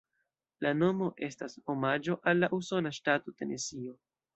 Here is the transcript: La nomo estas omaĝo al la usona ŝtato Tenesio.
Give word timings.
La 0.65 0.71
nomo 0.77 1.11
estas 1.29 1.57
omaĝo 1.75 2.19
al 2.33 2.43
la 2.45 2.53
usona 2.61 2.97
ŝtato 3.01 3.41
Tenesio. 3.41 4.01